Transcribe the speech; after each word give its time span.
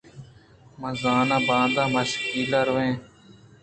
ما 0.79 0.89
زاناں 1.01 1.41
باندا 1.47 1.83
ماشکیل 1.93 2.51
ءَ 2.59 2.67
رو 2.67 2.75
ایں؟ 2.81 2.95